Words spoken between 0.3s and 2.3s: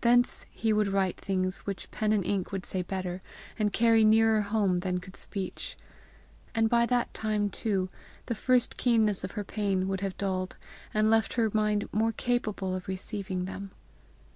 he would write things which pen and